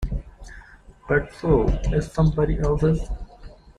[1.07, 3.07] But so is somebody else's.